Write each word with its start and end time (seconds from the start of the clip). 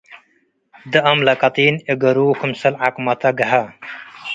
ደአም 0.91 1.19
ለቀጢን 1.27 1.75
እገሩ 1.91 2.17
ክምሰል 2.39 2.73
ዐቅመተ 2.85 3.21
ገሀ። 3.37 3.53